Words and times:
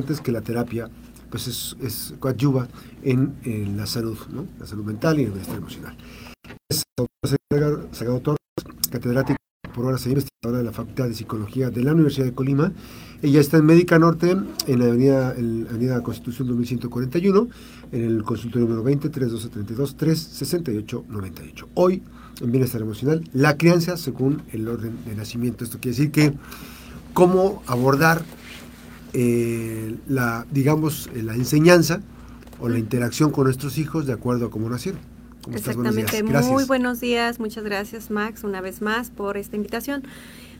antes 0.00 0.20
que 0.20 0.32
la 0.32 0.40
terapia 0.40 0.90
pues 1.30 1.46
es, 1.46 1.76
es 1.80 2.14
coadyuva 2.18 2.68
en, 3.02 3.76
la 3.76 3.86
salud, 3.86 4.18
¿no? 4.32 4.46
la 4.58 4.66
salud 4.66 4.84
mental 4.84 5.18
y 5.20 5.24
el 5.24 5.30
bienestar 5.30 5.56
emocional. 5.56 5.96
Es 6.68 6.82
Sagado 7.92 8.20
Torres, 8.20 8.38
catedrático 8.90 9.36
por 9.72 9.86
horas 9.86 10.04
e 10.06 10.08
investigadora 10.08 10.58
de 10.58 10.64
la 10.64 10.72
Facultad 10.72 11.06
de 11.06 11.14
Psicología 11.14 11.70
de 11.70 11.82
la 11.82 11.92
Universidad 11.92 12.26
de 12.26 12.34
Colima. 12.34 12.72
Ella 13.22 13.40
está 13.40 13.58
en 13.58 13.66
Médica 13.66 13.98
Norte, 13.98 14.36
en 14.66 14.78
la 14.78 14.86
avenida, 14.86 15.34
en 15.36 15.64
la 15.64 15.70
avenida 15.70 16.02
Constitución 16.02 16.48
2141, 16.48 17.48
en 17.92 18.04
el 18.04 18.22
consultorio 18.24 18.66
número 18.66 18.82
20, 18.82 19.08
3232 19.10 19.96
368 19.96 21.04
98. 21.08 21.68
Hoy, 21.74 22.02
en 22.40 22.50
Bienestar 22.50 22.80
Emocional, 22.80 23.28
la 23.32 23.56
crianza 23.56 23.96
según 23.96 24.42
el 24.52 24.66
orden 24.66 24.96
de 25.04 25.14
nacimiento. 25.14 25.64
Esto 25.64 25.78
quiere 25.80 25.96
decir 25.96 26.10
que 26.10 26.32
cómo 27.12 27.62
abordar 27.66 28.24
eh, 29.12 29.96
la, 30.08 30.46
digamos, 30.50 31.10
eh, 31.14 31.22
la 31.22 31.34
enseñanza 31.34 32.00
o 32.60 32.68
la 32.68 32.78
interacción 32.78 33.30
con 33.30 33.44
nuestros 33.44 33.78
hijos 33.78 34.06
de 34.06 34.12
acuerdo 34.12 34.46
a 34.46 34.50
cómo 34.50 34.68
nacieron. 34.68 35.00
Exactamente, 35.52 36.22
muy 36.22 36.64
buenos 36.64 37.00
días, 37.00 37.40
muchas 37.40 37.64
gracias 37.64 38.10
Max 38.10 38.44
una 38.44 38.60
vez 38.60 38.82
más 38.82 39.10
por 39.10 39.38
esta 39.38 39.56
invitación. 39.56 40.02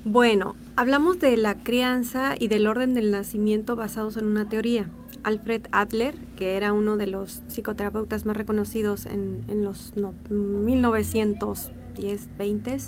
Bueno, 0.04 0.56
hablamos 0.76 1.20
de 1.20 1.36
la 1.36 1.56
crianza 1.62 2.34
y 2.38 2.48
del 2.48 2.66
orden 2.66 2.94
del 2.94 3.10
nacimiento 3.10 3.76
basados 3.76 4.16
en 4.16 4.24
una 4.24 4.48
teoría. 4.48 4.88
Alfred 5.22 5.66
Adler, 5.72 6.14
que 6.36 6.56
era 6.56 6.72
uno 6.72 6.96
de 6.96 7.06
los 7.06 7.42
psicoterapeutas 7.48 8.24
más 8.24 8.34
reconocidos 8.36 9.04
en, 9.04 9.44
los 9.62 9.92
1910, 10.30 12.28
20, 12.38 12.78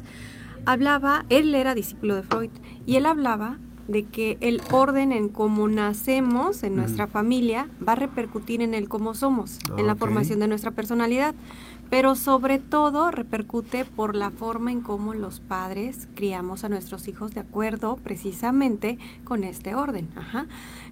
hablaba, 0.65 1.27
él 1.29 1.55
era 1.55 1.75
discípulo 1.75 2.17
de 2.17 2.23
Freud, 2.23 2.51
y 2.87 2.97
él 2.97 3.05
hablaba 3.05 3.59
de 3.89 4.05
que 4.05 4.39
el 4.41 4.63
orden 4.71 5.13
en 5.13 5.29
cómo 5.29 5.69
nacemos 5.69 6.63
en 6.63 6.77
nuestra 6.77 7.07
familia 7.07 7.69
va 7.87 7.93
a 7.93 7.97
repercutir 7.97 8.63
en 8.63 8.75
el 8.75 8.89
cómo 8.89 9.15
somos, 9.15 9.59
en 9.77 9.87
la 9.87 9.97
formación 9.97 10.39
de 10.41 10.49
nuestra 10.49 10.71
personalidad 10.71 11.35
pero 11.93 12.15
sobre 12.15 12.59
todo 12.59 13.11
repercute 13.11 13.85
por 13.85 14.17
la 14.17 14.31
forma 14.31 14.73
en 14.73 14.81
cómo 14.81 15.13
los 15.13 15.41
padres 15.41 16.09
criamos 16.15 16.65
a 16.65 16.71
nuestros 16.71 17.07
hijos 17.07 17.35
de 17.35 17.41
acuerdo 17.41 17.97
precisamente 17.97 18.97
con 19.25 19.45
este 19.45 19.75
orden. 19.75 20.09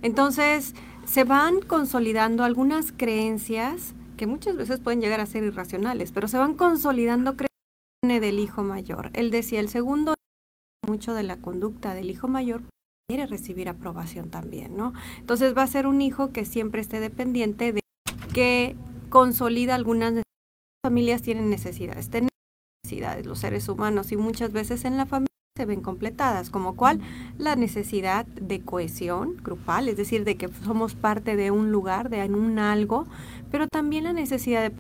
Entonces, 0.03 0.75
se 1.07 1.25
van 1.25 1.63
consolidando 1.63 2.45
algunas 2.45 2.93
creencias 2.93 3.95
que 4.19 4.27
muchas 4.27 4.57
veces 4.59 4.79
pueden 4.79 5.01
llegar 5.01 5.21
a 5.21 5.27
ser 5.27 5.43
irracionales, 5.43 6.13
pero 6.13 6.29
se 6.29 6.37
van 6.37 6.53
consolidando 6.53 7.35
creencias 7.35 8.21
del 8.21 8.39
hijo 8.39 8.63
mayor. 8.63 9.09
Él 9.15 9.31
decía, 9.31 9.61
el 9.61 9.71
segundo, 9.71 10.13
mucho 10.87 11.15
de 11.15 11.23
la 11.23 11.39
conducta 11.39 11.95
del 11.95 12.11
hijo 12.11 12.29
mayor 12.29 12.61
quiere 13.11 13.27
recibir 13.27 13.69
aprobación 13.69 14.31
también, 14.31 14.77
¿no? 14.77 14.93
Entonces 15.19 15.57
va 15.57 15.65
a 15.65 15.67
ser 15.67 15.89
un 15.89 16.01
hijo 16.01 16.31
que 16.31 16.45
siempre 16.45 16.81
esté 16.81 17.01
dependiente 17.01 17.73
de 17.73 17.81
que 18.33 18.77
consolida 19.09 19.75
algunas 19.75 20.23
familias 20.87 21.21
tienen 21.21 21.51
necesidades, 21.51 22.09
tenemos 22.09 22.31
necesidades 22.85 23.27
los 23.27 23.41
seres 23.41 23.69
humanos 23.69 24.13
y 24.13 24.17
muchas 24.17 24.53
veces 24.53 24.85
en 24.85 24.97
la 24.97 25.07
familia 25.07 25.27
se 25.57 25.67
ven 25.67 25.81
completadas, 25.81 26.51
como 26.51 26.77
cuál 26.77 27.01
la 27.37 27.57
necesidad 27.57 28.27
de 28.27 28.61
cohesión 28.61 29.39
grupal, 29.43 29.89
es 29.89 29.97
decir, 29.97 30.23
de 30.23 30.37
que 30.37 30.49
somos 30.65 30.95
parte 30.95 31.35
de 31.35 31.51
un 31.51 31.73
lugar, 31.73 32.11
de 32.11 32.25
un 32.27 32.61
algo, 32.61 33.09
pero 33.51 33.67
también 33.67 34.05
la 34.05 34.13
necesidad 34.13 34.63
de 34.63 34.77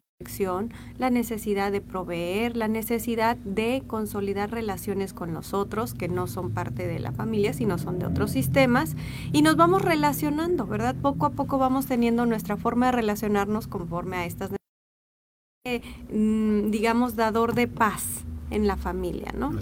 la 0.98 1.10
necesidad 1.10 1.72
de 1.72 1.80
proveer, 1.80 2.56
la 2.56 2.68
necesidad 2.68 3.36
de 3.36 3.82
consolidar 3.86 4.50
relaciones 4.50 5.12
con 5.12 5.32
los 5.32 5.54
otros 5.54 5.94
que 5.94 6.08
no 6.08 6.26
son 6.26 6.52
parte 6.52 6.86
de 6.86 6.98
la 6.98 7.12
familia, 7.12 7.52
sino 7.52 7.78
son 7.78 7.98
de 7.98 8.06
otros 8.06 8.30
sistemas, 8.30 8.96
y 9.32 9.42
nos 9.42 9.56
vamos 9.56 9.82
relacionando, 9.82 10.66
¿verdad? 10.66 10.94
Poco 10.94 11.26
a 11.26 11.30
poco 11.30 11.58
vamos 11.58 11.86
teniendo 11.86 12.26
nuestra 12.26 12.56
forma 12.56 12.86
de 12.86 12.92
relacionarnos 12.92 13.66
conforme 13.66 14.16
a 14.16 14.26
estas 14.26 14.50
necesidades 14.50 14.60
Mm, 16.10 16.70
digamos, 16.70 17.16
dador 17.16 17.54
de 17.54 17.68
paz 17.68 18.24
en 18.50 18.66
la 18.66 18.76
familia, 18.76 19.32
¿no? 19.37 19.52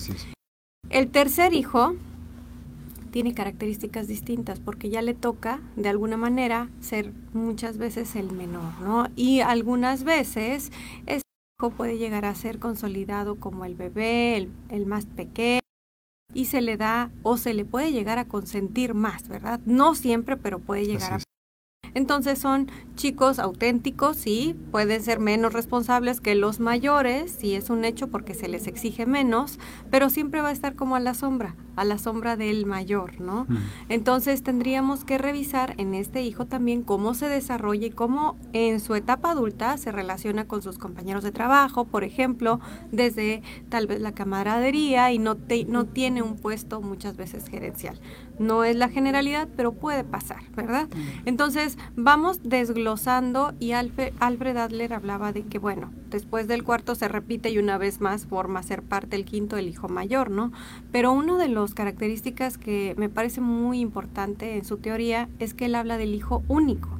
El 0.90 1.10
tercer 1.10 1.54
hijo 1.54 1.96
tiene 3.08 3.34
características 3.34 4.08
distintas 4.08 4.60
porque 4.60 4.90
ya 4.90 5.02
le 5.02 5.14
toca, 5.14 5.60
de 5.76 5.88
alguna 5.88 6.16
manera, 6.16 6.70
ser 6.80 7.12
muchas 7.32 7.78
veces 7.78 8.16
el 8.16 8.32
menor, 8.32 8.80
¿no? 8.80 9.08
Y 9.16 9.40
algunas 9.40 10.04
veces 10.04 10.70
ese 11.06 11.22
hijo 11.58 11.70
puede 11.70 11.98
llegar 11.98 12.24
a 12.24 12.34
ser 12.34 12.58
consolidado 12.58 13.36
como 13.36 13.64
el 13.64 13.74
bebé, 13.74 14.36
el, 14.36 14.52
el 14.70 14.86
más 14.86 15.06
pequeño, 15.06 15.60
y 16.34 16.46
se 16.46 16.60
le 16.60 16.76
da 16.76 17.10
o 17.22 17.36
se 17.36 17.54
le 17.54 17.64
puede 17.64 17.92
llegar 17.92 18.18
a 18.18 18.26
consentir 18.26 18.94
más, 18.94 19.28
¿verdad? 19.28 19.60
No 19.64 19.94
siempre, 19.94 20.36
pero 20.36 20.58
puede 20.58 20.86
llegar 20.86 21.14
a 21.14 21.18
entonces 21.94 22.38
son 22.38 22.70
chicos 22.94 23.38
auténticos, 23.38 24.16
sí, 24.16 24.54
pueden 24.70 25.02
ser 25.02 25.20
menos 25.20 25.52
responsables 25.52 26.20
que 26.20 26.34
los 26.34 26.60
mayores, 26.60 27.32
sí 27.32 27.54
es 27.54 27.70
un 27.70 27.84
hecho 27.84 28.08
porque 28.08 28.34
se 28.34 28.48
les 28.48 28.66
exige 28.66 29.06
menos, 29.06 29.58
pero 29.90 30.10
siempre 30.10 30.40
va 30.40 30.50
a 30.50 30.52
estar 30.52 30.74
como 30.74 30.96
a 30.96 31.00
la 31.00 31.14
sombra, 31.14 31.56
a 31.78 31.84
la 31.84 31.98
sombra 31.98 32.36
del 32.36 32.66
mayor, 32.66 33.20
¿no? 33.20 33.46
Entonces 33.88 34.42
tendríamos 34.42 35.04
que 35.04 35.18
revisar 35.18 35.74
en 35.78 35.94
este 35.94 36.22
hijo 36.22 36.46
también 36.46 36.82
cómo 36.82 37.14
se 37.14 37.28
desarrolla 37.28 37.86
y 37.86 37.90
cómo 37.90 38.36
en 38.52 38.80
su 38.80 38.94
etapa 38.94 39.30
adulta 39.30 39.76
se 39.78 39.92
relaciona 39.92 40.46
con 40.46 40.62
sus 40.62 40.78
compañeros 40.78 41.22
de 41.22 41.32
trabajo, 41.32 41.84
por 41.84 42.04
ejemplo, 42.04 42.60
desde 42.90 43.42
tal 43.68 43.86
vez 43.86 44.00
la 44.00 44.12
camaradería 44.12 45.12
y 45.12 45.18
no, 45.18 45.36
no 45.68 45.84
tiene 45.86 46.22
un 46.22 46.36
puesto 46.36 46.80
muchas 46.80 47.16
veces 47.16 47.48
gerencial. 47.48 48.00
No 48.38 48.64
es 48.64 48.76
la 48.76 48.88
generalidad, 48.88 49.48
pero 49.56 49.72
puede 49.72 50.04
pasar, 50.04 50.42
¿verdad? 50.54 50.88
Entonces, 51.24 51.76
vamos 51.96 52.40
desglosando 52.42 53.54
y 53.58 53.72
Alfred 53.72 54.12
Adler 54.20 54.92
hablaba 54.92 55.32
de 55.32 55.44
que, 55.44 55.58
bueno, 55.58 55.90
después 56.10 56.48
del 56.48 56.64
cuarto 56.64 56.94
se 56.94 57.08
repite 57.08 57.50
y 57.50 57.58
una 57.58 57.78
vez 57.78 58.00
más 58.00 58.26
forma 58.26 58.62
ser 58.62 58.82
parte 58.82 59.16
el 59.16 59.24
quinto, 59.24 59.56
el 59.56 59.68
hijo 59.68 59.88
mayor, 59.88 60.30
¿no? 60.30 60.52
Pero 60.92 61.12
una 61.12 61.38
de 61.38 61.48
las 61.48 61.74
características 61.74 62.58
que 62.58 62.94
me 62.96 63.08
parece 63.08 63.40
muy 63.40 63.80
importante 63.80 64.56
en 64.56 64.64
su 64.64 64.78
teoría 64.78 65.28
es 65.38 65.54
que 65.54 65.66
él 65.66 65.74
habla 65.74 65.98
del 65.98 66.14
hijo 66.14 66.42
único. 66.48 66.90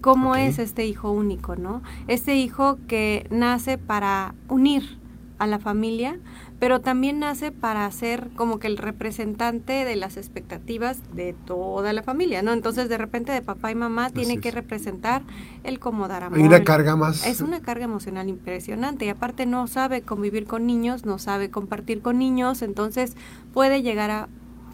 ¿Cómo 0.00 0.34
es 0.34 0.58
este 0.58 0.86
hijo 0.86 1.10
único, 1.10 1.56
no? 1.56 1.82
Este 2.08 2.36
hijo 2.36 2.78
que 2.88 3.26
nace 3.30 3.76
para 3.76 4.34
unir 4.48 4.99
a 5.40 5.46
la 5.46 5.58
familia, 5.58 6.18
pero 6.60 6.80
también 6.80 7.18
nace 7.18 7.50
para 7.50 7.90
ser 7.90 8.28
como 8.36 8.58
que 8.58 8.66
el 8.66 8.76
representante 8.76 9.86
de 9.86 9.96
las 9.96 10.18
expectativas 10.18 10.98
de 11.14 11.34
toda 11.46 11.94
la 11.94 12.02
familia, 12.02 12.42
¿no? 12.42 12.52
Entonces, 12.52 12.90
de 12.90 12.98
repente, 12.98 13.32
de 13.32 13.40
papá 13.40 13.72
y 13.72 13.74
mamá 13.74 14.10
tiene 14.10 14.38
que 14.38 14.50
representar 14.50 15.22
el 15.64 15.78
cómo 15.78 16.08
dar 16.08 16.24
amor. 16.24 16.38
Hay 16.38 16.44
una 16.44 16.62
carga 16.62 16.94
más. 16.94 17.26
Es 17.26 17.40
una 17.40 17.60
carga 17.60 17.86
emocional 17.86 18.28
impresionante 18.28 19.06
y 19.06 19.08
aparte 19.08 19.46
no 19.46 19.66
sabe 19.66 20.02
convivir 20.02 20.46
con 20.46 20.66
niños, 20.66 21.06
no 21.06 21.18
sabe 21.18 21.50
compartir 21.50 22.02
con 22.02 22.18
niños, 22.18 22.60
entonces 22.60 23.16
puede 23.54 23.80
llegar 23.80 24.10
a 24.10 24.28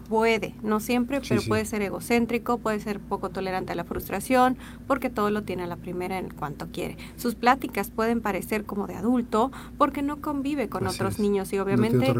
puede, 0.09 0.55
no 0.63 0.79
siempre, 0.79 1.21
pero 1.27 1.41
puede 1.41 1.65
ser 1.65 1.81
egocéntrico, 1.81 2.57
puede 2.57 2.79
ser 2.79 2.99
poco 2.99 3.29
tolerante 3.29 3.73
a 3.73 3.75
la 3.75 3.83
frustración, 3.83 4.57
porque 4.87 5.09
todo 5.09 5.29
lo 5.29 5.43
tiene 5.43 5.63
a 5.63 5.67
la 5.67 5.75
primera 5.75 6.17
en 6.17 6.29
cuanto 6.29 6.67
quiere. 6.71 6.97
Sus 7.17 7.35
pláticas 7.35 7.91
pueden 7.91 8.21
parecer 8.21 8.65
como 8.65 8.87
de 8.87 8.95
adulto, 8.95 9.51
porque 9.77 10.01
no 10.01 10.21
convive 10.21 10.69
con 10.69 10.87
otros 10.87 11.19
niños 11.19 11.51
y 11.53 11.59
obviamente 11.59 12.13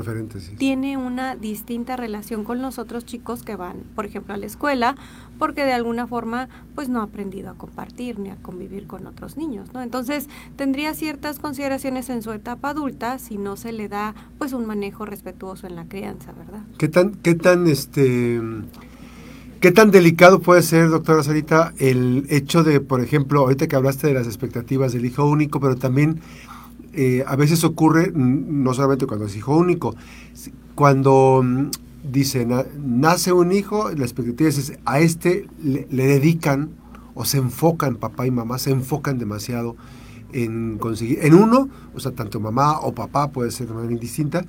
tiene 0.58 0.98
una 0.98 1.36
distinta 1.36 1.96
relación 1.96 2.44
con 2.44 2.62
los 2.62 2.80
otros 2.80 3.06
chicos 3.06 3.44
que 3.44 3.56
van, 3.56 3.84
por 3.96 4.06
ejemplo, 4.06 4.34
a 4.34 4.38
la 4.38 4.46
escuela, 4.46 4.96
porque 5.38 5.64
de 5.64 5.74
alguna 5.74 6.08
forma 6.08 6.50
pues 6.76 6.90
no 6.90 7.02
ha 7.02 7.04
aprendido 7.04 7.50
a 7.50 7.54
compartir 7.54 8.20
ni 8.20 8.30
a 8.30 8.36
convivir 8.38 8.88
con 8.88 9.08
otros 9.08 9.38
niños, 9.38 9.70
¿no? 9.74 9.82
Entonces, 9.82 10.28
tendría 10.56 10.94
ciertas 10.94 11.40
consideraciones 11.40 12.10
en 12.10 12.22
su 12.22 12.32
etapa 12.32 12.70
adulta 12.70 13.20
si 13.20 13.38
no 13.38 13.56
se 13.56 13.72
le 13.72 13.88
da 13.88 14.16
pues 14.38 14.54
un 14.54 14.66
manejo 14.66 15.06
respetuoso 15.06 15.68
en 15.68 15.76
la 15.76 15.86
crianza, 15.86 16.34
¿verdad? 16.34 16.62
¿Qué 16.78 16.88
tan 16.88 17.16
qué 17.16 17.36
tan 17.36 17.68
este 17.68 18.42
qué 19.60 19.72
tan 19.72 19.92
delicado 19.92 20.40
puede 20.40 20.62
ser, 20.62 20.90
doctora 20.90 21.24
Sarita, 21.24 21.74
el 21.80 22.26
hecho 22.30 22.64
de, 22.64 22.80
por 22.80 23.02
ejemplo, 23.02 23.42
ahorita 23.42 23.68
que 23.68 23.76
hablaste 23.76 24.08
de 24.08 24.14
las 24.14 24.28
expectativas 24.28 24.94
del 24.94 25.06
hijo 25.06 25.26
único, 25.26 25.60
pero 25.60 25.76
también 25.76 26.22
eh, 26.94 27.24
a 27.28 27.36
veces 27.36 27.64
ocurre, 27.64 28.12
no 28.14 28.74
solamente 28.74 29.06
cuando 29.08 29.26
es 29.26 29.36
hijo 29.36 29.56
único, 29.56 29.96
cuando 30.76 31.44
dice, 32.04 32.48
nace 32.80 33.32
un 33.32 33.52
hijo, 33.52 33.92
la 33.92 34.04
expectativa 34.04 34.50
es, 34.50 34.74
a 34.86 35.00
este 35.00 35.48
le, 35.64 35.86
dedican 35.90 36.72
o 37.14 37.26
se 37.26 37.38
enfocan, 37.38 37.96
papá 37.96 38.28
y 38.28 38.32
mamá, 38.32 38.58
se 38.60 38.72
enfocan 38.72 39.18
demasiado 39.18 39.76
en 40.34 40.78
conseguir, 40.78 41.20
en 41.22 41.34
uno, 41.34 41.70
o 41.96 42.00
sea, 42.00 42.12
tanto 42.12 42.40
mamá 42.40 42.80
o 42.80 42.94
papá, 42.94 43.32
puede 43.32 43.52
ser 43.52 43.68
de 43.68 43.74
manera 43.74 43.94
indistinta, 43.94 44.46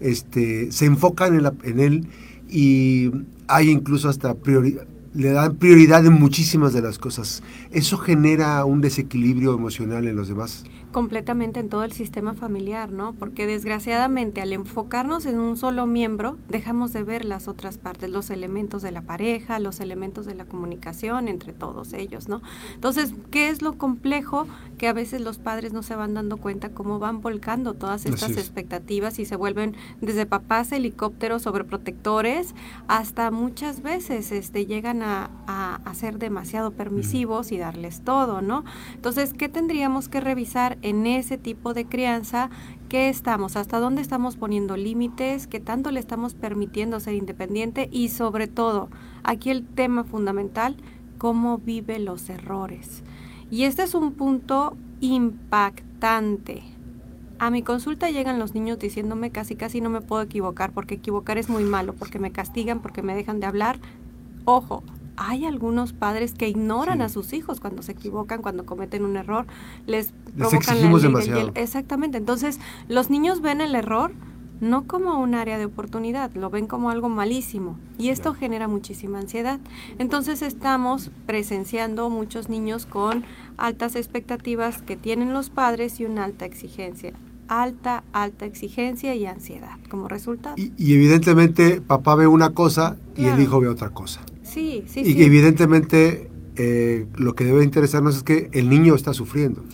este, 0.00 0.70
se 0.72 0.86
enfocan 0.86 1.34
en, 1.34 1.50
en 1.64 1.80
él 1.80 2.08
y 2.48 3.10
hay 3.48 3.70
incluso 3.70 4.08
hasta 4.08 4.34
prioridad, 4.34 4.86
le 5.14 5.30
dan 5.30 5.56
prioridad 5.56 6.04
en 6.06 6.14
muchísimas 6.14 6.72
de 6.72 6.82
las 6.82 6.98
cosas. 6.98 7.42
¿Eso 7.70 7.98
genera 7.98 8.64
un 8.64 8.80
desequilibrio 8.80 9.54
emocional 9.54 10.06
en 10.06 10.16
los 10.16 10.28
demás? 10.28 10.64
Completamente 10.92 11.60
en 11.60 11.68
todo 11.68 11.84
el 11.84 11.92
sistema 11.92 12.34
familiar, 12.34 12.92
¿no? 12.92 13.14
Porque 13.14 13.46
desgraciadamente 13.46 14.40
al 14.40 14.52
enfocarnos 14.52 15.26
en 15.26 15.38
un 15.40 15.56
solo 15.56 15.86
miembro, 15.86 16.38
dejamos 16.48 16.92
de 16.92 17.02
ver 17.02 17.24
las 17.24 17.48
otras 17.48 17.78
partes, 17.78 18.10
los 18.10 18.30
elementos 18.30 18.82
de 18.82 18.92
la 18.92 19.02
pareja, 19.02 19.58
los 19.58 19.80
elementos 19.80 20.26
de 20.26 20.34
la 20.34 20.44
comunicación 20.44 21.28
entre 21.28 21.52
todos 21.52 21.92
ellos, 21.92 22.28
¿no? 22.28 22.42
Entonces, 22.74 23.12
¿qué 23.30 23.48
es 23.48 23.62
lo 23.62 23.78
complejo? 23.78 24.46
Que 24.78 24.88
a 24.88 24.92
veces 24.92 25.20
los 25.20 25.38
padres 25.38 25.72
no 25.72 25.82
se 25.82 25.96
van 25.96 26.14
dando 26.14 26.36
cuenta 26.36 26.70
cómo 26.70 26.98
van 26.98 27.20
volcando 27.20 27.74
todas 27.74 28.06
estas 28.06 28.32
expectativas 28.32 29.18
y 29.18 29.24
se 29.24 29.36
vuelven 29.36 29.74
desde 30.00 30.26
papás 30.26 30.72
helicópteros 30.72 31.42
sobreprotectores 31.42 32.54
hasta 32.88 33.30
muchas 33.30 33.82
veces 33.82 34.32
este, 34.32 34.66
llegan 34.66 35.02
a, 35.02 35.30
a, 35.46 35.94
ser 35.94 36.18
demasiado 36.18 36.72
permisivos 36.72 37.52
y 37.52 37.58
darles 37.58 38.02
todo, 38.02 38.40
¿no? 38.40 38.64
Entonces, 38.94 39.34
¿qué 39.34 39.48
tendríamos 39.48 40.08
que 40.08 40.20
revisar 40.20 40.78
en 40.82 41.06
ese 41.06 41.38
tipo 41.38 41.74
de 41.74 41.86
crianza, 41.86 42.50
qué 42.88 43.08
estamos, 43.08 43.56
hasta 43.56 43.80
dónde 43.80 44.02
estamos 44.02 44.36
poniendo 44.36 44.76
límites, 44.76 45.46
qué 45.46 45.60
tanto 45.60 45.90
le 45.90 46.00
estamos 46.00 46.34
permitiendo 46.34 47.00
ser 47.00 47.14
independiente 47.14 47.88
y 47.90 48.08
sobre 48.08 48.48
todo, 48.48 48.88
aquí 49.22 49.50
el 49.50 49.64
tema 49.64 50.04
fundamental, 50.04 50.76
cómo 51.18 51.58
vive 51.58 51.98
los 51.98 52.28
errores. 52.28 53.02
Y 53.50 53.64
este 53.64 53.82
es 53.82 53.94
un 53.94 54.12
punto 54.12 54.76
impactante. 55.00 56.62
A 57.38 57.50
mi 57.50 57.62
consulta 57.62 58.10
llegan 58.10 58.38
los 58.38 58.54
niños 58.54 58.78
diciéndome 58.78 59.30
casi 59.30 59.56
casi 59.56 59.80
no 59.80 59.90
me 59.90 60.00
puedo 60.00 60.22
equivocar 60.22 60.72
porque 60.72 60.94
equivocar 60.94 61.38
es 61.38 61.48
muy 61.48 61.64
malo, 61.64 61.92
porque 61.92 62.18
me 62.18 62.30
castigan, 62.32 62.80
porque 62.80 63.02
me 63.02 63.14
dejan 63.14 63.40
de 63.40 63.46
hablar. 63.46 63.80
Ojo, 64.44 64.82
hay 65.28 65.44
algunos 65.44 65.92
padres 65.92 66.34
que 66.34 66.48
ignoran 66.48 67.02
a 67.02 67.08
sus 67.08 67.32
hijos 67.32 67.60
cuando 67.60 67.82
se 67.82 67.92
equivocan, 67.92 68.42
cuando 68.42 68.66
cometen 68.66 69.04
un 69.04 69.16
error, 69.16 69.46
les, 69.86 70.12
provocan 70.36 70.82
la 70.82 70.98
demasiado. 70.98 71.52
Exactamente. 71.54 72.18
Entonces, 72.18 72.58
los 72.88 73.10
niños 73.10 73.40
ven 73.40 73.60
el 73.60 73.74
error 73.74 74.12
no 74.60 74.86
como 74.86 75.20
un 75.20 75.34
área 75.34 75.58
de 75.58 75.64
oportunidad, 75.64 76.32
lo 76.34 76.48
ven 76.48 76.68
como 76.68 76.90
algo 76.90 77.08
malísimo 77.08 77.76
y 77.98 78.10
esto 78.10 78.32
genera 78.32 78.68
muchísima 78.68 79.18
ansiedad. 79.18 79.58
Entonces 79.98 80.40
estamos 80.40 81.10
presenciando 81.26 82.08
muchos 82.10 82.48
niños 82.48 82.86
con 82.86 83.24
altas 83.56 83.96
expectativas 83.96 84.80
que 84.80 84.96
tienen 84.96 85.32
los 85.32 85.50
padres 85.50 85.98
y 85.98 86.04
una 86.04 86.22
alta 86.22 86.44
exigencia 86.44 87.12
alta, 87.48 88.02
alta 88.12 88.46
exigencia 88.46 89.14
y 89.14 89.26
ansiedad 89.26 89.78
como 89.90 90.08
resultado. 90.08 90.56
Y, 90.56 90.72
evidentemente 90.78 91.80
papá 91.80 92.14
ve 92.14 92.26
una 92.26 92.50
cosa 92.50 92.96
y 93.16 93.26
el 93.26 93.40
hijo 93.40 93.60
ve 93.60 93.68
otra 93.68 93.90
cosa. 93.90 94.20
Sí, 94.52 94.84
sí, 94.86 95.02
y 95.04 95.22
evidentemente 95.22 96.28
eh, 96.56 97.06
lo 97.16 97.34
que 97.34 97.44
debe 97.44 97.64
interesarnos 97.64 98.16
es 98.16 98.22
que 98.22 98.50
el 98.52 98.68
niño 98.68 98.94
está 98.94 99.14
sufriendo. 99.14 99.64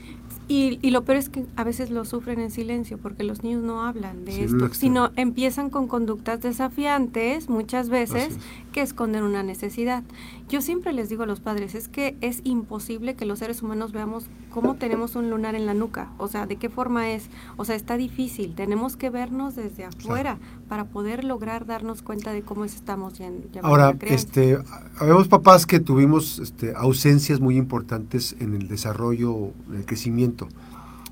Y, 0.49 0.79
y, 0.81 0.91
lo 0.91 1.05
peor 1.05 1.19
es 1.19 1.29
que 1.29 1.45
a 1.57 1.65
veces 1.65 1.91
lo 1.91 2.07
sufren 2.07 2.41
en 2.41 2.51
silencio 2.51 2.97
porque 2.97 3.23
los 3.23 3.43
niños 3.43 3.63
no 3.63 3.83
hablan 3.83 4.25
de 4.25 4.45
esto, 4.45 4.73
sino 4.73 5.11
empiezan 5.17 5.69
con 5.69 5.89
conductas 5.89 6.41
desafiantes 6.41 7.51
muchas 7.51 7.91
veces 7.91 8.39
que 8.73 8.81
esconden 8.81 9.25
una 9.25 9.43
necesidad. 9.43 10.05
Yo 10.49 10.63
siempre 10.63 10.95
les 10.95 11.11
digo 11.11 11.25
a 11.25 11.27
los 11.27 11.41
padres, 11.41 11.75
es 11.75 11.89
que 11.89 12.17
es 12.23 12.41
imposible 12.45 13.15
que 13.15 13.27
los 13.27 13.41
seres 13.41 13.63
humanos 13.63 13.93
veamos 13.93 14.27
cómo 14.51 14.77
tenemos 14.77 15.15
un 15.15 15.31
lunar 15.31 15.55
en 15.55 15.67
la 15.67 15.75
nuca, 15.75 16.11
o 16.19 16.29
sea, 16.29 16.47
de 16.47 16.57
qué 16.57 16.69
forma 16.69 17.11
es, 17.11 17.29
o 17.57 17.65
sea, 17.65 17.77
está 17.77 17.97
difícil, 17.97 18.55
tenemos 18.55 18.97
que 18.97 19.11
vernos 19.11 19.57
desde 19.57 19.85
afuera 19.85 20.39
para 20.69 20.87
poder 20.87 21.25
lograr 21.25 21.67
darnos 21.67 22.03
cuenta 22.03 22.33
de 22.33 22.43
cómo 22.43 22.65
estamos 22.65 23.19
ya, 23.19 23.29
Ahora, 23.63 23.97
este, 24.01 24.59
habemos 24.99 25.29
papás 25.29 25.67
que 25.67 25.81
tuvimos 25.81 26.39
este, 26.39 26.73
ausencias 26.75 27.41
muy 27.41 27.57
importantes 27.57 28.37
en 28.41 28.55
el 28.55 28.69
desarrollo, 28.69 29.53
en 29.69 29.77
el 29.77 29.87
crecimiento, 29.87 30.38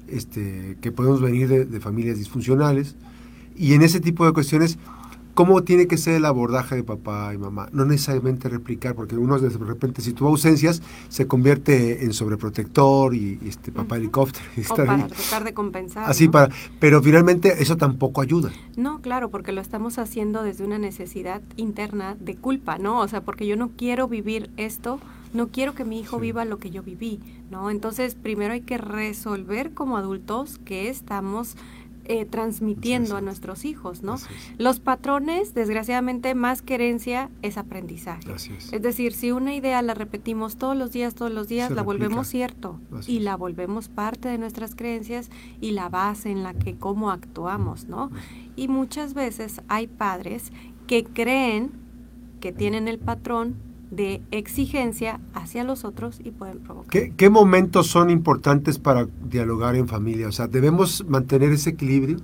este, 0.08 0.76
que 0.80 0.92
podemos 0.92 1.20
venir 1.20 1.48
de 1.48 1.80
familias 1.80 2.18
disfuncionales, 2.18 2.96
y 3.56 3.72
en 3.72 3.82
ese 3.82 4.00
tipo 4.00 4.26
de 4.26 4.32
cuestiones 4.32 4.78
cómo 5.36 5.62
tiene 5.64 5.86
que 5.86 5.98
ser 5.98 6.14
el 6.14 6.24
abordaje 6.24 6.76
de 6.76 6.82
papá 6.82 7.32
y 7.34 7.38
mamá. 7.38 7.68
No 7.70 7.84
necesariamente 7.84 8.48
replicar, 8.48 8.94
porque 8.94 9.16
uno 9.16 9.38
de 9.38 9.50
repente, 9.50 10.00
si 10.00 10.14
tuvo 10.14 10.30
ausencias, 10.30 10.80
se 11.10 11.26
convierte 11.26 12.04
en 12.04 12.14
sobreprotector 12.14 13.14
y, 13.14 13.38
este 13.46 13.70
papá 13.70 13.98
helicóptero. 13.98 14.46
o 14.68 14.74
para 14.74 15.06
tratar 15.06 15.44
de 15.44 15.52
compensar. 15.52 16.10
Así 16.10 16.28
para, 16.28 16.52
pero 16.80 17.02
finalmente 17.02 17.62
eso 17.62 17.76
tampoco 17.76 18.22
ayuda. 18.22 18.50
No, 18.76 19.02
claro, 19.02 19.30
porque 19.30 19.52
lo 19.52 19.60
estamos 19.60 19.98
haciendo 19.98 20.42
desde 20.42 20.64
una 20.64 20.78
necesidad 20.78 21.42
interna 21.56 22.16
de 22.18 22.34
culpa, 22.34 22.78
¿no? 22.78 23.00
O 23.00 23.06
sea, 23.06 23.20
porque 23.20 23.46
yo 23.46 23.56
no 23.56 23.72
quiero 23.76 24.08
vivir 24.08 24.50
esto 24.56 25.00
no 25.36 25.48
quiero 25.48 25.74
que 25.74 25.84
mi 25.84 26.00
hijo 26.00 26.18
viva 26.18 26.44
lo 26.44 26.58
que 26.58 26.70
yo 26.70 26.82
viví, 26.82 27.20
¿no? 27.50 27.70
Entonces, 27.70 28.14
primero 28.14 28.54
hay 28.54 28.62
que 28.62 28.78
resolver 28.78 29.74
como 29.74 29.96
adultos 29.96 30.58
que 30.64 30.88
estamos 30.88 31.56
eh, 32.08 32.24
transmitiendo 32.24 33.16
a 33.16 33.20
nuestros 33.20 33.64
hijos, 33.64 34.02
¿no? 34.04 34.16
Los 34.58 34.78
patrones, 34.78 35.54
desgraciadamente, 35.54 36.36
más 36.36 36.62
que 36.62 36.76
herencia 36.76 37.30
es 37.42 37.58
aprendizaje. 37.58 38.32
Es. 38.32 38.80
decir, 38.80 39.12
si 39.12 39.32
una 39.32 39.56
idea 39.56 39.82
la 39.82 39.92
repetimos 39.92 40.56
todos 40.56 40.76
los 40.76 40.92
días, 40.92 41.16
todos 41.16 41.32
los 41.32 41.48
días, 41.48 41.72
la 41.72 41.82
volvemos 41.82 42.28
cierto 42.28 42.78
y 43.08 43.20
la 43.20 43.36
volvemos 43.36 43.88
parte 43.88 44.28
de 44.28 44.38
nuestras 44.38 44.76
creencias 44.76 45.30
y 45.60 45.72
la 45.72 45.88
base 45.88 46.30
en 46.30 46.44
la 46.44 46.54
que 46.54 46.76
cómo 46.76 47.10
actuamos, 47.10 47.86
¿no? 47.86 48.12
Y 48.54 48.68
muchas 48.68 49.12
veces 49.12 49.60
hay 49.66 49.88
padres 49.88 50.52
que 50.86 51.04
creen 51.04 51.72
que 52.40 52.52
tienen 52.52 52.86
el 52.86 53.00
patrón 53.00 53.65
de 53.90 54.22
exigencia 54.30 55.20
hacia 55.34 55.64
los 55.64 55.84
otros 55.84 56.20
y 56.22 56.30
pueden 56.30 56.58
provocar. 56.58 57.10
¿Qué, 57.16 57.30
momentos 57.30 57.86
son 57.86 58.10
importantes 58.10 58.78
para 58.78 59.06
dialogar 59.28 59.76
en 59.76 59.88
familia? 59.88 60.28
O 60.28 60.32
sea, 60.32 60.48
debemos 60.48 61.04
mantener 61.08 61.52
ese 61.52 61.70
equilibrio. 61.70 62.18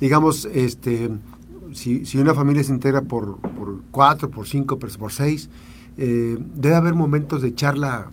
Digamos, 0.00 0.48
este, 0.52 1.10
si, 1.72 2.04
si 2.04 2.18
una 2.18 2.34
familia 2.34 2.64
se 2.64 2.72
integra 2.72 3.02
por, 3.02 3.38
por 3.38 3.82
cuatro, 3.90 4.30
por 4.30 4.46
cinco, 4.46 4.78
por 4.78 5.12
seis, 5.12 5.48
eh, 5.96 6.36
debe 6.54 6.74
haber 6.74 6.94
momentos 6.94 7.40
de 7.40 7.54
charla 7.54 8.10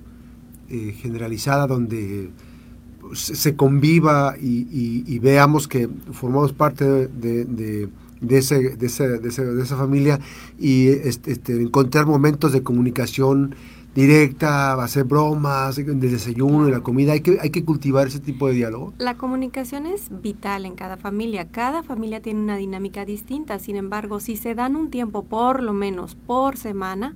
eh, 0.70 0.96
generalizada 0.98 1.68
donde 1.68 2.32
se 3.14 3.56
conviva 3.56 4.36
y, 4.40 5.20
veamos 5.20 5.68
que 5.68 5.90
formamos 6.14 6.54
parte 6.54 6.86
de, 7.08 7.90
ese, 8.30 8.76
de, 8.76 8.86
ese, 8.86 9.08
de, 9.08 9.64
esa 9.64 9.78
familia 9.78 10.20
y 10.60 10.88
este, 10.88 11.32
este, 11.32 11.62
encontrar 11.62 12.06
momentos 12.06 12.52
de 12.52 12.64
comunicación 12.64 13.56
directa, 13.96 14.74
hacer 14.74 15.04
bromas, 15.04 15.78
el 15.78 16.00
desayuno 16.00 16.68
la 16.70 16.82
comida. 16.82 17.14
Hay 17.14 17.22
que, 17.22 17.38
hay 17.40 17.52
que 17.52 17.64
cultivar 17.64 18.08
ese 18.08 18.20
tipo 18.20 18.48
de 18.48 18.54
diálogo. 18.54 18.94
La 18.98 19.16
comunicación 19.16 19.86
es 19.86 20.10
vital 20.22 20.66
en 20.66 20.76
cada 20.76 20.98
familia. 20.98 21.48
Cada 21.50 21.84
familia 21.84 22.22
tiene 22.22 22.42
una 22.42 22.58
dinámica 22.58 23.06
distinta. 23.06 23.60
Sin 23.60 23.76
embargo, 23.76 24.20
si 24.20 24.36
se 24.36 24.56
dan 24.56 24.76
un 24.76 24.90
tiempo, 24.90 25.24
por 25.24 25.62
lo 25.62 25.74
menos 25.74 26.16
por 26.16 26.58
semana, 26.58 27.14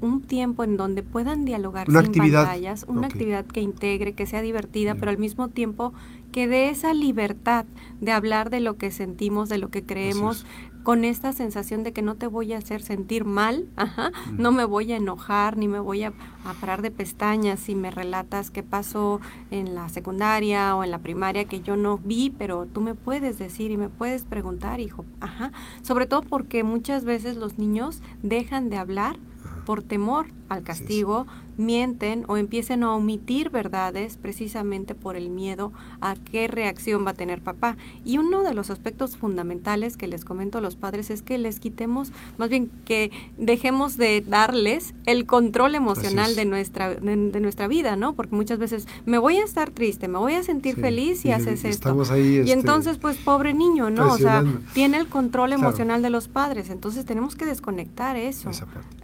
un 0.00 0.22
tiempo 0.22 0.64
en 0.64 0.76
donde 0.76 1.02
puedan 1.02 1.44
dialogar 1.44 1.86
sin 1.86 2.12
pantallas, 2.12 2.84
una 2.88 3.06
actividad 3.06 3.46
que 3.46 3.60
integre, 3.60 4.12
que 4.12 4.26
sea 4.26 4.42
divertida, 4.42 4.94
pero 4.94 5.10
al 5.10 5.18
mismo 5.18 5.48
tiempo 5.48 5.92
que 6.32 6.48
dé 6.48 6.68
esa 6.68 6.94
libertad 6.94 7.66
de 8.00 8.12
hablar 8.12 8.50
de 8.50 8.60
lo 8.60 8.76
que 8.76 8.90
sentimos, 8.90 9.48
de 9.48 9.58
lo 9.58 9.70
que 9.70 9.84
creemos, 9.84 10.44
con 10.86 11.04
esta 11.04 11.32
sensación 11.32 11.82
de 11.82 11.92
que 11.92 12.00
no 12.00 12.14
te 12.14 12.28
voy 12.28 12.52
a 12.52 12.58
hacer 12.58 12.80
sentir 12.80 13.24
mal, 13.24 13.66
no 14.38 14.52
me 14.52 14.64
voy 14.64 14.92
a 14.92 14.96
enojar, 14.96 15.56
ni 15.56 15.66
me 15.66 15.80
voy 15.80 16.04
a, 16.04 16.12
parar 16.60 16.80
de 16.80 16.92
pestañas 16.92 17.58
si 17.58 17.74
me 17.74 17.90
relatas 17.90 18.52
qué 18.52 18.62
pasó 18.62 19.20
en 19.50 19.74
la 19.74 19.88
secundaria 19.88 20.76
o 20.76 20.84
en 20.84 20.92
la 20.92 21.00
primaria 21.00 21.46
que 21.46 21.60
yo 21.60 21.76
no 21.76 21.98
vi, 21.98 22.30
pero 22.30 22.66
tú 22.66 22.80
me 22.80 22.94
puedes 22.94 23.36
decir 23.36 23.72
y 23.72 23.76
me 23.76 23.88
puedes 23.88 24.24
preguntar, 24.24 24.78
hijo. 24.78 25.04
Ajá. 25.18 25.50
Sobre 25.82 26.06
todo 26.06 26.22
porque 26.22 26.62
muchas 26.62 27.04
veces 27.04 27.36
los 27.36 27.58
niños 27.58 28.00
dejan 28.22 28.70
de 28.70 28.76
hablar 28.76 29.18
por 29.64 29.82
temor 29.82 30.28
al 30.48 30.62
castigo, 30.62 31.26
mienten 31.56 32.24
o 32.28 32.36
empiecen 32.36 32.82
a 32.82 32.94
omitir 32.94 33.50
verdades 33.50 34.16
precisamente 34.16 34.94
por 34.94 35.16
el 35.16 35.30
miedo 35.30 35.72
a 36.00 36.14
qué 36.14 36.48
reacción 36.48 37.06
va 37.06 37.10
a 37.10 37.14
tener 37.14 37.40
papá. 37.40 37.76
Y 38.04 38.18
uno 38.18 38.42
de 38.42 38.54
los 38.54 38.70
aspectos 38.70 39.16
fundamentales 39.16 39.96
que 39.96 40.06
les 40.06 40.24
comento 40.24 40.58
a 40.58 40.60
los 40.60 40.76
padres 40.76 41.10
es 41.10 41.22
que 41.22 41.38
les 41.38 41.60
quitemos, 41.60 42.12
más 42.38 42.48
bien 42.48 42.70
que 42.84 43.10
dejemos 43.38 43.96
de 43.96 44.22
darles 44.26 44.94
el 45.06 45.26
control 45.26 45.74
emocional 45.74 46.36
de 46.36 46.44
nuestra, 46.44 46.94
de, 46.94 47.40
nuestra 47.40 47.68
vida, 47.68 47.96
¿no? 47.96 48.14
Porque 48.14 48.34
muchas 48.34 48.58
veces 48.58 48.86
me 49.04 49.18
voy 49.18 49.36
a 49.36 49.44
estar 49.44 49.70
triste, 49.70 50.08
me 50.08 50.18
voy 50.18 50.34
a 50.34 50.42
sentir 50.42 50.76
feliz 50.76 51.24
y, 51.24 51.32
haces 51.32 51.64
esto. 51.64 51.96
y 52.16 52.38
este, 52.38 52.52
entonces, 52.52 52.98
pues, 52.98 53.16
pobre 53.18 53.54
niño, 53.54 53.90
¿no? 53.90 54.12
O 54.12 54.18
sea, 54.18 54.44
tiene 54.74 54.98
el 54.98 55.08
control 55.08 55.52
emocional 55.52 56.02
de 56.02 56.10
los 56.10 56.28
padres. 56.28 56.70
Entonces 56.70 57.04
tenemos 57.04 57.36
que 57.36 57.46
desconectar 57.46 58.16
eso. 58.16 58.50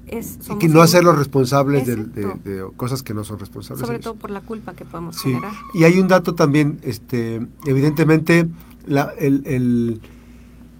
Es, 0.06 0.38
y 0.50 0.58
que 0.58 0.68
no 0.68 0.82
hacerlo 0.82 1.12
responsables 1.12 1.86
de, 1.86 1.96
cosas 2.76 3.02
que 3.02 3.14
no 3.14 3.24
son 3.24 3.38
responsables. 3.38 3.86
Sobre 3.86 3.98
todo 3.98 4.14
por 4.14 4.30
la 4.30 4.40
culpa 4.40 4.74
que 4.74 4.84
podemos 4.84 5.20
generar. 5.20 5.52
Y 5.74 5.84
hay 5.84 5.98
un 5.98 6.08
dato 6.08 6.34
también, 6.34 6.78
este, 6.82 7.46
evidentemente, 7.66 8.48
la, 8.86 9.12
el, 9.18 10.00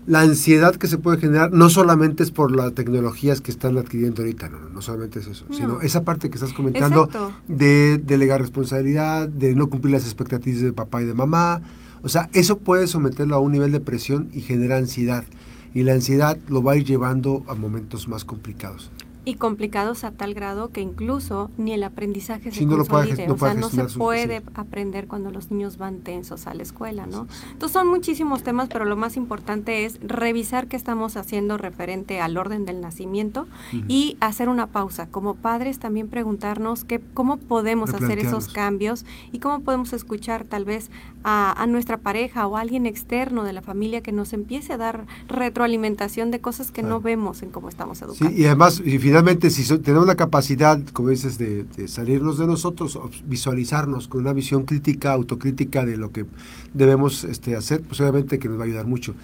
la 0.07 0.21
ansiedad 0.21 0.75
que 0.75 0.89
se 0.89 0.99
puede 0.99 1.19
generar 1.19 1.53
no 1.53 1.71
solamente 1.71 2.23
es 2.23 2.31
por 2.31 2.55
las 2.55 2.75
tecnologías 2.75 3.41
que 3.41 3.51
están 3.51 3.79
adquiriendo 3.79 4.23
ahorita, 4.23 4.49
no, 4.49 4.69
no 4.69 4.83
solamente 4.83 5.21
es 5.21 5.29
eso, 5.29 5.47
sino 5.51 5.81
esa 5.81 6.03
parte 6.03 6.29
que 6.29 6.37
estás 6.37 6.53
comentando 6.53 7.09
de 7.47 7.99
delegar 7.99 8.41
responsabilidad, 8.41 9.29
de 9.29 9.55
no 9.55 9.69
cumplir 9.69 9.95
las 9.95 10.05
expectativas 10.05 10.61
de 10.63 10.73
papá 10.73 11.03
y 11.03 11.07
de 11.07 11.15
mamá. 11.15 11.63
O 12.03 12.09
sea, 12.09 12.29
eso 12.33 12.59
puede 12.59 12.89
someterlo 12.89 13.37
a 13.37 13.39
un 13.39 13.53
nivel 13.53 13.71
de 13.71 13.79
presión 13.79 14.29
y 14.33 14.41
genera 14.41 14.77
ansiedad. 14.77 15.25
Y 15.73 15.85
la 15.85 15.93
ansiedad 15.93 16.37
lo 16.49 16.63
va 16.63 16.73
a 16.73 16.77
ir 16.77 16.85
llevando 16.85 17.45
a 17.47 17.55
momentos 17.55 18.09
más 18.09 18.25
complicados 18.25 18.91
y 19.25 19.35
complicados 19.35 20.05
a 20.05 20.11
tal 20.11 20.35
grado 20.35 20.71
que 20.71 20.81
incluso 20.81 21.51
ni 21.57 21.73
el 21.73 21.85
aprendizaje 21.85 22.51
se 22.51 22.67
no 22.67 22.79
consolide, 22.79 23.31
o 23.31 23.39
sea, 23.39 23.55
no 23.55 23.69
se 23.69 23.85
puede 23.99 24.43
aprender 24.55 25.07
cuando 25.07 25.31
los 25.31 25.51
niños 25.51 25.79
van 25.79 26.01
tensos 26.01 26.47
a 26.47 26.55
la 26.55 26.63
escuela, 26.63 27.07
¿no? 27.07 27.27
Entonces 27.53 27.73
son 27.73 27.89
muchísimos 27.89 28.43
temas, 28.43 28.69
pero 28.69 28.85
lo 28.85 28.97
más 28.97 29.17
importante 29.17 29.85
es 29.85 30.01
revisar 30.03 30.67
qué 30.67 30.77
estamos 30.77 31.17
haciendo 31.17 31.57
referente 31.57 32.21
al 32.21 32.37
orden 32.37 32.65
del 32.65 32.81
nacimiento 32.81 33.47
y 33.89 34.17
hacer 34.21 34.49
una 34.49 34.67
pausa. 34.67 35.07
Como 35.07 35.35
padres 35.35 35.79
también 35.79 36.09
preguntarnos 36.09 36.85
qué, 36.85 37.01
cómo 37.15 37.37
podemos 37.37 37.95
hacer 37.95 38.19
esos 38.19 38.49
cambios 38.49 39.05
y 39.31 39.39
cómo 39.39 39.61
podemos 39.61 39.93
escuchar 39.93 40.45
tal 40.45 40.65
vez 40.65 40.91
a, 41.25 41.67
nuestra 41.69 41.99
pareja 41.99 42.47
o 42.47 42.57
a 42.57 42.61
alguien 42.61 42.87
externo 42.87 43.45
de 43.45 43.53
la 43.53 43.63
familia 43.63 44.03
que 44.03 44.13
nos 44.13 44.33
empiece 44.33 44.73
a 44.73 44.77
dar 44.77 45.07
retroalimentación 45.29 46.31
de 46.31 46.41
cosas 46.41 46.71
que 46.71 46.83
no 46.83 47.01
vemos 47.01 47.43
en 47.43 47.51
cómo 47.51 47.69
estamos 47.69 48.03
educando. 48.03 48.35
Sí, 48.35 48.43
y 48.43 48.47
además, 48.47 48.83
y 48.85 48.99
finalmente, 49.13 49.51
si 49.51 49.79
tenemos 49.81 50.07
la 50.07 50.15
capacidad, 50.15 50.81
como 50.95 51.11
dices, 51.11 51.37
de, 51.37 51.67
salirnos 51.87 52.39
de 52.39 52.47
nosotros, 52.47 52.99
visualizarnos 53.27 54.09
con 54.09 54.23
una 54.23 54.33
visión 54.33 54.65
crítica, 54.65 55.13
autocrítica 55.13 55.85
de 55.85 55.99
lo 55.99 56.13
que 56.13 56.25
debemos 56.73 57.23
este, 57.25 57.55
hacer, 57.55 57.83
pues 57.83 58.01
obviamente 58.01 58.39
que 58.39 58.49
nos 58.49 58.59
va 58.59 58.63
a 58.63 58.67
ayudar 58.69 58.87
mucho. 58.87 59.15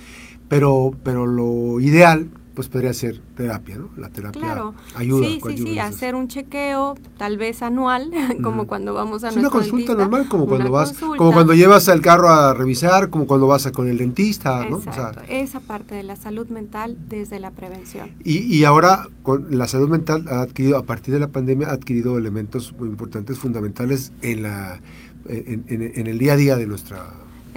Pero, 0.49 0.93
pero 1.03 1.27
lo 1.27 1.81
ideal 1.81 2.29
pues 2.59 2.67
podría 2.67 2.93
ser 2.93 3.21
terapia, 3.37 3.77
¿no? 3.77 3.91
La 3.97 4.09
terapia 4.09 4.43
claro. 4.43 4.75
ayuda. 4.97 5.29
Sí, 5.29 5.41
sí, 5.47 5.59
sí, 5.59 5.79
hacer 5.79 6.17
un 6.17 6.27
chequeo 6.27 6.97
tal 7.17 7.39
vez 7.39 7.63
anual, 7.63 8.11
como 8.43 8.67
cuando 8.67 8.95
vamos 8.95 9.23
a 9.23 9.31
sí, 9.31 9.39
una 9.39 9.49
consulta 9.49 9.95
normal, 9.95 10.27
como 10.29 10.49
cuando 10.49 10.69
vas, 10.69 10.93
como 10.93 11.33
cuando 11.33 11.55
llevas 11.55 11.87
el 11.87 12.01
carro 12.01 12.29
a 12.29 12.55
revisar, 12.55 13.11
como 13.11 13.29
cuando 13.29 13.47
vas 13.47 13.67
a, 13.67 13.71
con 13.71 13.89
el 13.89 13.99
dentista, 13.99 14.69
¿no? 14.69 14.79
Exacto. 14.79 15.21
esa 15.29 15.61
parte 15.61 15.95
de 15.95 16.03
la 16.03 16.17
salud 16.17 16.49
mental 16.49 16.97
desde 17.09 17.39
la 17.39 17.53
prevención. 17.53 18.11
Y, 18.25 18.39
y 18.39 18.65
ahora 18.65 19.07
con 19.23 19.57
la 19.57 19.69
salud 19.69 19.89
mental 19.89 20.25
ha 20.29 20.41
adquirido, 20.41 20.79
a 20.79 20.83
partir 20.83 21.15
de 21.15 21.21
la 21.21 21.29
pandemia, 21.29 21.69
ha 21.69 21.75
adquirido 21.75 22.19
elementos 22.19 22.75
muy 22.77 22.89
importantes, 22.89 23.39
fundamentales 23.39 24.11
en 24.21 24.43
la 24.43 24.81
en, 25.29 25.65
en 25.69 26.07
el 26.09 26.19
día 26.19 26.33
a 26.33 26.37
día 26.37 26.57
de 26.57 26.67
nuestra 26.67 27.05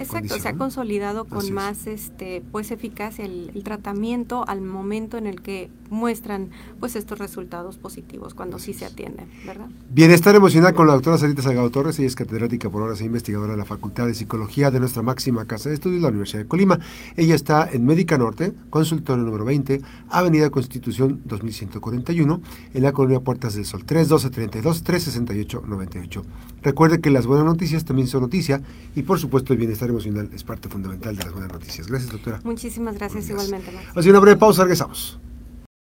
Exacto, 0.02 0.40
se 0.40 0.48
ha 0.48 0.56
consolidado 0.56 1.26
con 1.26 1.52
más 1.54 1.88
este 1.88 2.44
pues 2.52 2.72
eficacia 2.72 3.26
el, 3.26 3.52
tratamiento 3.64 4.44
al 4.48 4.62
momento 4.62 5.18
en 5.18 5.28
el 5.28 5.42
que 5.42 5.70
muestran 5.90 6.50
pues 6.80 6.96
estos 6.96 7.20
resultados 7.20 7.78
positivos 7.78 8.34
cuando 8.34 8.60
sí 8.60 8.74
se 8.74 8.86
atienden, 8.86 9.28
¿verdad? 9.46 9.68
Bienestar 9.90 10.36
emocional 10.36 10.74
con 10.74 10.88
la 10.88 10.94
doctora 10.94 11.18
Sarita 11.18 11.42
Salgado 11.42 11.70
Torres, 11.70 12.00
ella 12.00 12.08
es 12.08 12.16
catedrática 12.16 12.70
por 12.70 12.82
horas 12.82 13.02
e 13.02 13.06
investigadora 13.06 13.54
de 13.54 13.58
la 13.58 13.66
Facultad 13.66 14.08
de 14.08 14.14
Psicología 14.14 14.72
de 14.72 14.80
nuestra 14.80 15.04
máxima 15.04 15.46
casa 15.46 15.70
de 15.70 15.76
estudios, 15.76 16.02
la 16.02 16.10
Universidad 16.10 16.44
de 16.44 16.48
Colima. 16.48 16.80
Ella 17.16 17.36
está 17.36 17.70
en 17.72 17.86
Médica 17.86 18.18
Norte, 18.18 18.54
consultorio 18.70 19.24
número 19.24 19.46
20, 19.46 19.82
Avenida 20.10 20.50
Constitución 20.50 21.22
2141, 21.26 22.42
en 22.74 22.84
la 22.84 22.92
colonia 22.92 23.20
Puertas 23.20 23.56
del 23.56 23.66
Sol, 23.66 23.84
31232 23.86 24.84
368 24.84 25.64
98. 25.68 26.24
Recuerde 26.64 27.02
que 27.02 27.10
las 27.10 27.26
buenas 27.26 27.46
noticias 27.46 27.86
también 27.86 28.08
son 28.08 28.22
noticia 28.22 28.62
y 28.96 29.04
por 29.04 29.20
supuesto 29.20 29.54
el 29.54 29.60
bienestar 29.60 29.91
emocional 29.92 30.30
es 30.34 30.44
parte 30.44 30.68
fundamental 30.70 31.16
de 31.16 31.24
las 31.24 31.34
buenas 31.34 31.52
noticias. 31.52 31.88
Gracias, 31.88 32.12
doctora. 32.12 32.42
Muchísimas 32.44 32.96
gracias, 32.96 33.30
igualmente. 33.30 33.72
Así 33.96 34.10
una 34.10 34.20
breve 34.20 34.38
pausa, 34.38 34.64
regresamos. 34.64 35.20